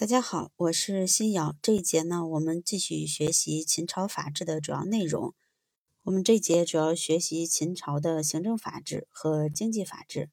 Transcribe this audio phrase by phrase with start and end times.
[0.00, 1.54] 大家好，我是新瑶。
[1.60, 5.34] 这一节呢，我们继续学习秦朝法制的主要内容。
[6.04, 10.30] 我们这节主要学习秦朝的行政法制和经济法制。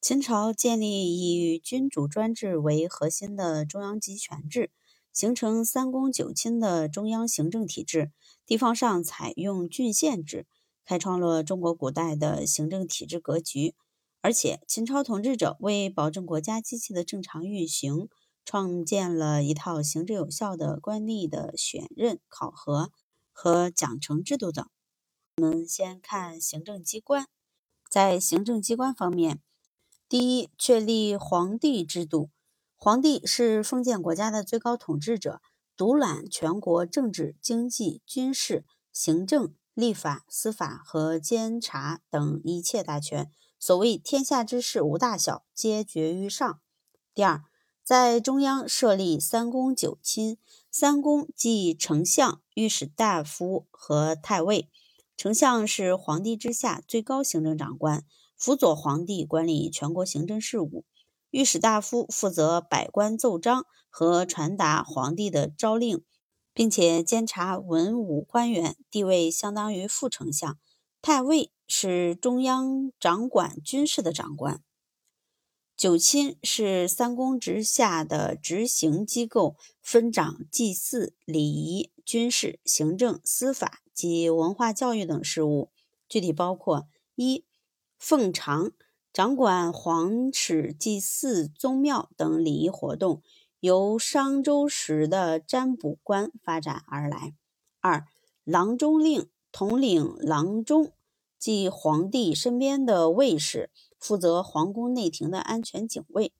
[0.00, 4.72] 秦朝建立以君主专制为核心的中央集权制，
[5.12, 8.10] 形成三公九卿的中央行政体制，
[8.44, 10.48] 地方上采用郡县制，
[10.84, 13.76] 开创了中国古代的行政体制格局。
[14.20, 18.08] 而且，秦朝统治者为保证国家机器的正常运行，
[18.44, 22.90] 创建了一套行之有效的官吏的选任、考核
[23.32, 24.68] 和奖惩制度等。
[25.36, 27.28] 我们先看行政机关，
[27.88, 29.40] 在行政机关方面，
[30.08, 32.30] 第一，确立皇帝制度。
[32.74, 35.40] 皇帝是封建国家的最高统治者，
[35.76, 43.30] 独揽全国政治、经济、军事、行政、立法、司法和监察等一切大权。
[43.58, 46.60] 所谓天下之事无大小，皆决于上。
[47.14, 47.44] 第二，
[47.82, 50.38] 在中央设立三公九卿。
[50.70, 54.68] 三公即丞相、御史大夫和太尉。
[55.16, 58.04] 丞相是皇帝之下最高行政长官，
[58.36, 60.84] 辅佐皇帝管理全国行政事务。
[61.30, 66.04] 御史大夫负责百官奏章和传达皇帝的诏令，
[66.52, 70.58] 并且监察文武官员，地位相当于副丞相。
[71.02, 71.50] 太尉。
[71.70, 74.62] 是中央掌管军事的长官，
[75.76, 85.70] 九卿是三公之下的执行机构，分掌祭祀、礼仪、军事、行政、司法及文化教育等事务。
[86.08, 87.44] 具体包括：一、
[87.98, 88.72] 奉常，
[89.12, 93.22] 掌管皇室祭祀、宗庙等礼仪活动，
[93.60, 97.34] 由商周时的占卜官发展而来；
[97.80, 98.06] 二、
[98.42, 100.92] 郎中令，统领郎中。
[101.38, 106.32] 即皇帝身边的卫士，负责皇宫内廷的安全警卫；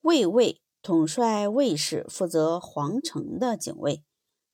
[0.00, 4.02] 卫尉统帅卫士，负责皇城的警卫。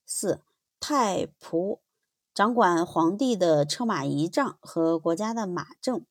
[0.05, 0.43] 四
[0.81, 1.79] 太仆
[2.35, 6.05] 掌管皇帝的车马仪仗和国家的马政。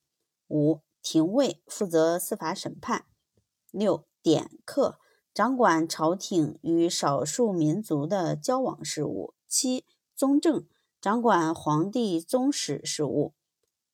[0.48, 3.06] 五廷尉负责司法审判。
[3.72, 5.00] 六典客
[5.34, 9.34] 掌管朝廷与少数民族的交往事务。
[9.48, 9.86] 七
[10.16, 10.66] 宗正。
[11.06, 13.36] 掌管皇帝宗室事务。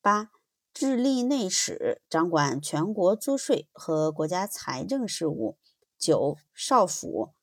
[0.01, 0.31] 八、
[0.73, 5.57] 治吏内史掌管全国租税和国家财政事务。
[5.99, 7.33] 九、少府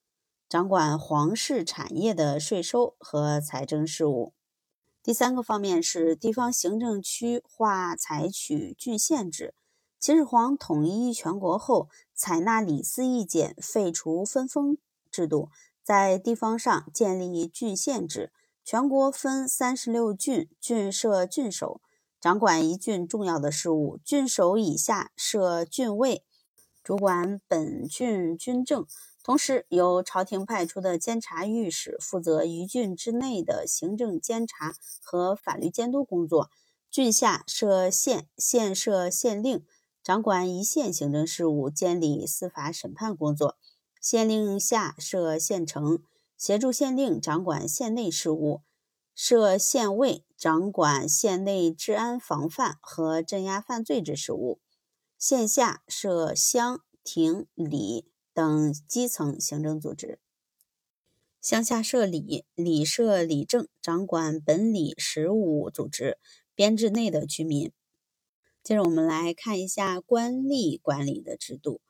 [0.48, 4.32] 掌管皇室产业的税收和财政事务。
[5.02, 9.52] 第三个方面是地方行政区划采取郡县制。
[10.00, 14.78] 秦始皇统一全国后，采纳李斯意见，废除分封
[15.10, 15.50] 制度，
[15.84, 18.32] 在地方上建立郡县制。
[18.70, 21.80] 全国分三十六郡，郡设郡守，
[22.20, 23.98] 掌管一郡重要的事务。
[24.04, 26.22] 郡守以下设郡尉，
[26.84, 28.86] 主管本郡军政。
[29.24, 36.50] 同时，由朝廷派出的监察御史负责一郡之内的行政监察和法律监督工作。
[36.90, 39.64] 郡下设县，县设县令，
[40.04, 43.56] 掌管一县行政事务，监理司法审判工作。
[43.98, 46.00] 县令下设县丞。
[46.38, 48.62] 协助县令掌管县内事务，
[49.12, 54.60] 设县尉掌管县内治安防范和镇压犯罪之事务。
[55.18, 60.20] 县下设乡、亭、里等基层行政组织。
[61.40, 66.18] 乡下设里，里设里政，掌管本里十五组织
[66.54, 67.72] 编制内的居民。
[68.62, 71.80] 接着我们来看一下官吏管理的制度。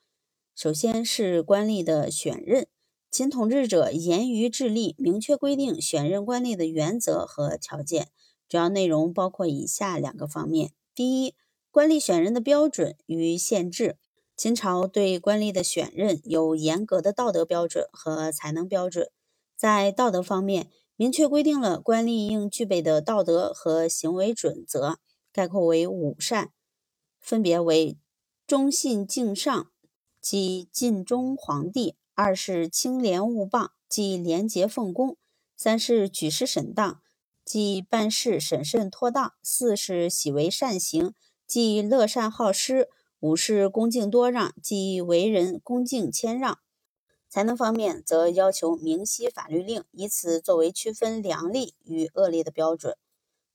[0.54, 2.66] 首先是官吏的选任。
[3.10, 8.10] 秦统治者严于治吏，明确规定选任官吏的原则和条件。
[8.48, 11.34] 主要内容包括以下两个方面：第一，
[11.70, 13.97] 官吏选任的标准与限制。
[14.36, 19.10] 秦朝对官吏的选任有严格的道德标准和才能标准。
[19.56, 24.98] 在道德方面，明确规定了官吏应具备的道德和行为准则，
[25.32, 26.52] 概括为五善，
[27.18, 27.98] 分别为
[28.47, 29.70] 忠信敬上，
[30.20, 31.97] 即尽忠皇帝。
[32.20, 35.15] 二是清廉务谤，即廉洁奉公；
[35.56, 37.00] 三是举事审当，
[37.44, 41.15] 即办事审慎妥当；四是喜为善行，
[41.47, 42.88] 即乐善好施；
[43.20, 46.59] 五是恭敬多让，即为人恭敬谦让。
[47.28, 52.97] 才能方面，则要求明晰法律令，以此作为区分良吏与恶吏的标准。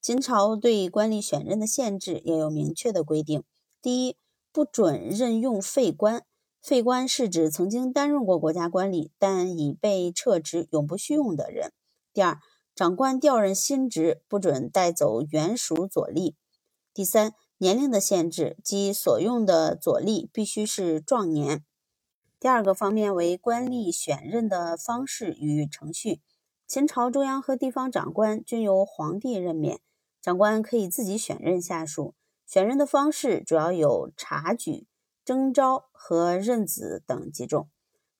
[0.01, 3.43] 秦朝对官吏选任的限制也有明确的规定：
[3.81, 4.15] 第一，
[4.53, 6.25] 不准任用废官。
[6.63, 11.73] 废官是指曾经担任过国家官吏，但已被撤职、永不续用的人。
[12.13, 12.39] 第二，
[12.73, 16.35] 长官调任新职，不准带走原属左吏。
[16.93, 21.65] 第三，年龄的限制，即所用的左吏必须是壮年。
[22.39, 26.21] 第二个方面为官吏选任的方式与程序。
[26.65, 29.81] 秦朝中央和地方长官均由皇帝任免，
[30.21, 32.15] 长官可以自己选任下属。
[32.47, 34.87] 选任的方式主要有察举、
[35.25, 37.69] 征召和任子等几种。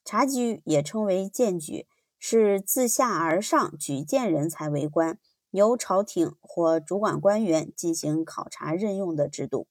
[0.06, 1.88] 察举也称为荐举，
[2.20, 5.20] 是自下而上举荐人才为官。
[5.52, 9.68] 由朝廷或主管官员进行考察任用的制度。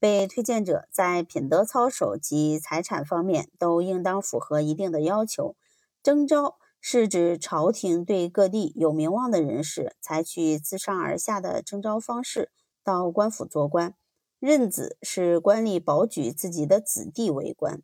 [0.00, 5.54] 被推荐者在品德操守及财产方面都应当符合一定的要求。
[6.02, 12.50] 征召是指朝廷对各地有名望的人士采取自上而下的征召方式
[12.82, 13.94] 到官府做官。
[14.46, 17.82] 任子是官吏保举自己的子弟为官。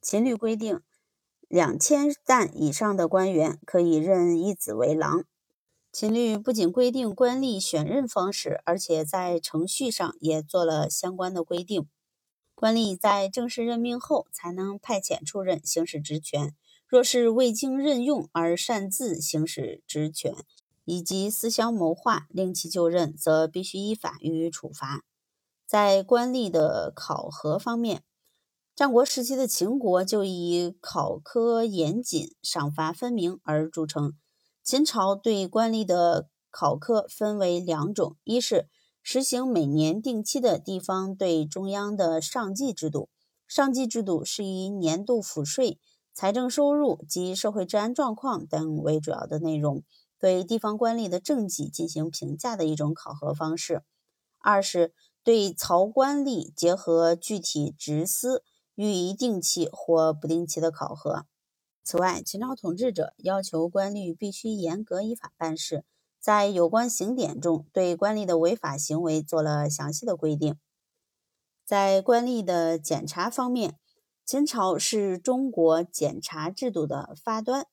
[0.00, 0.78] 秦律规定，
[1.48, 5.24] 两千担以上的官员可以任一子为郎。
[5.90, 11.88] 秦律不仅规定官吏选任方式，而且在程序上也做了相关的规定。
[12.54, 16.54] 官吏在正式任命后，才能派遣出任行使职权。
[16.86, 20.36] 若是未经任用而擅自行使职权，
[20.84, 25.02] 以及私相谋划令其就任，则必须依法予以处罚。
[25.74, 28.04] 在官吏的考核方面，
[28.76, 34.12] 战国时期的秦国就以考科严谨、赏罚分明而著称。
[34.62, 38.68] 秦朝对官吏的考科分为两种：一是
[39.02, 43.08] 实行每年定期的地方对中央的上计制度，
[43.48, 45.80] 上计制度是以年度赋税、
[46.12, 49.82] 财政收入及社会治安状况等为主要的内容，
[50.20, 53.78] 对地方官吏的政绩进行评价的一种考核方式；
[54.38, 54.94] 二是
[55.24, 58.44] 对曹官吏结合具体职司
[58.74, 61.24] 予以定期或不定期的考核。
[61.82, 65.84] 此外，秦朝统治者要求官吏必须严格依法办事，
[66.20, 70.56] 在有关刑典中对官吏的违法行为做了详细的规定。
[71.64, 73.78] 在官吏的检查方面，
[74.26, 77.66] 秦朝是中国检察制度的发端。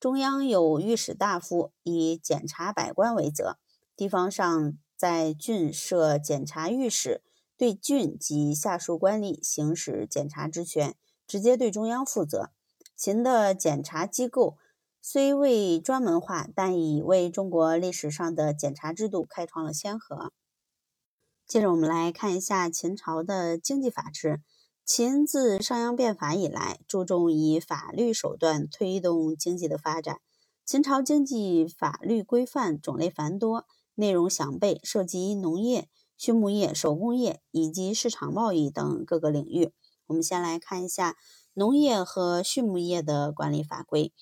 [0.00, 3.58] 中央有御史大夫，以检察百官为责；
[3.96, 7.22] 地方上在郡设检察御史，
[7.56, 10.94] 对郡及下属官吏行使检察职权，
[11.26, 12.50] 直接对中央负责。
[12.96, 14.56] 秦的检察机构
[15.00, 20.32] 虽未专门化，但已为中国历史上的检察制度开创了先河。
[21.46, 24.40] 接着，我们来看一下秦朝的经济法制。
[24.86, 30.20] 秦自商鞅变法以来，注重以法律手段推动经济的发展。
[30.64, 39.72] 秦朝经济法律规范种类繁多，内容详备，涉及农业、畜牧业、手工业以及市场贸易等各个领域。
[40.06, 41.16] 我们先来看一下。
[41.56, 44.12] 农业和畜牧业的管理法规。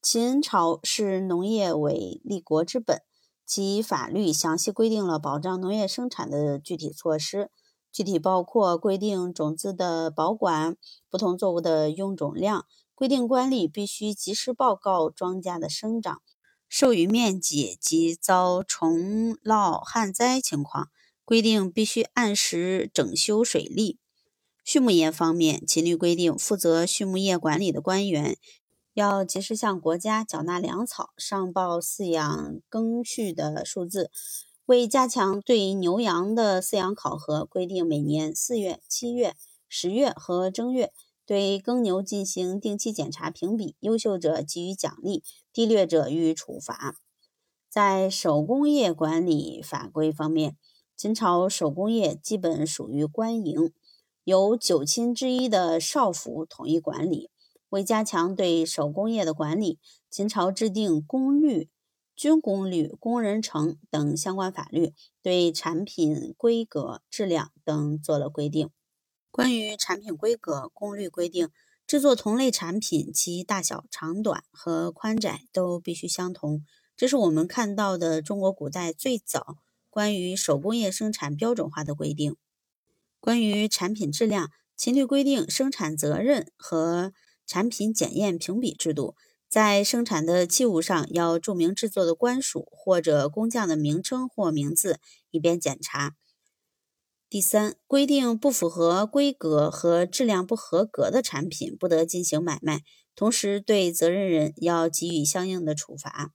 [0.00, 3.02] 秦朝视农业为立国之本，
[3.44, 7.50] 其法律详细规定了保障农业生产的具体措施，
[7.90, 10.76] 具体包括规定种子的保管、
[11.10, 12.64] 不同作物的用种量，
[12.94, 16.22] 规定官吏必须及时报告庄稼的生长、
[16.70, 20.88] 授予面积及遭虫涝旱灾情况，
[21.24, 23.98] 规定必须按时整修水利。
[24.64, 28.38] 畜牧业方面，秦律规定，负责畜牧业管理的官员
[28.94, 34.12] 要及时向国家缴纳粮草，上报饲养耕畜的数字。
[34.66, 39.34] 为加强对牛羊的饲养考核，规定每年四月、七月、
[39.68, 40.92] 十月和正月
[41.26, 46.96] 对耕牛进行定期检查评比，优秀者给予奖励，低劣者予以处罚。
[47.68, 50.56] 在手工业管理法规方面，
[50.96, 53.72] 秦朝手工业基本属于官营。
[54.24, 57.30] 由九卿之一的少府统一管理。
[57.70, 59.78] 为加强对手工业的管理，
[60.10, 61.70] 秦朝制定工律、
[62.16, 64.92] 军工律、工人成等相关法律，
[65.22, 68.70] 对产品规格、质量等做了规定。
[69.30, 71.48] 关于产品规格，工律规定，
[71.90, 76.62] 制作同类产品，其大小、长短和宽窄都必须相同。
[76.96, 79.56] 这是我们看到的中国古代最早
[79.88, 82.36] 关于手工业生产标准化的规定。
[83.18, 87.12] 关于产品质量，秦律规定生产责任和
[87.44, 89.16] 产品检验评比制度，
[89.48, 95.00] 在生产的器物上要注明制作的官署或者工匠的名称或名字，
[95.32, 96.14] 以便检查。
[97.30, 102.82] 第三，规定不符合规格和质量不合格的产品不得进行买卖，
[103.14, 106.32] 同时对责任人要给予相应的处罚。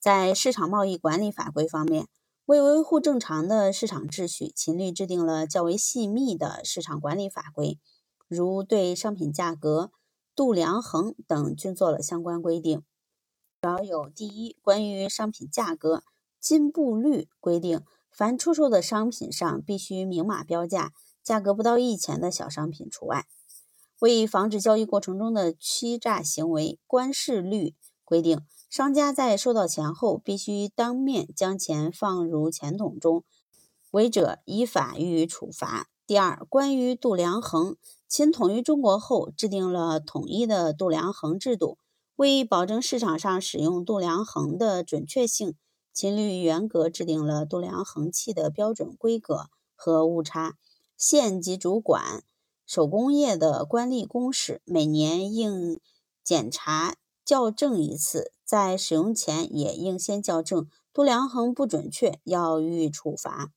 [0.00, 2.08] 在市场贸易管理法规方面。
[2.46, 7.78] 为维护正常的市场秩序，秦律制定了较为细密的市场管理法规，
[8.26, 9.90] 如对商品价格、
[10.34, 12.82] 度量衡等均做了相关规定。
[13.60, 16.02] 主要有：第一，关于商品价格，
[16.40, 17.82] 进步率规定，
[18.18, 23.28] 凡出售的商品上必须明码标价，价格不到一钱的小商品除外。
[24.00, 33.22] 为防止交易过程中的欺诈行为，关市律规定，商家在收到钱后，必须当面将钱放入钱筒中，
[33.92, 35.88] 违者依法予以处罚。
[36.04, 37.76] 第二，关于度量衡，
[38.08, 41.78] 秦统一中国后，制定了统一的度量衡制度。
[42.16, 45.54] 为保证市场上使用度量衡的准确性，
[45.98, 50.56] 秦律严格制定了度量衡器的标准规格和误差。
[50.96, 52.22] 县级主管
[52.64, 55.80] 手工业的官吏公使每年应
[56.22, 60.68] 检查校正一次，在使用前也应先校正。
[60.92, 63.50] 度量衡不准确，要予以处罚。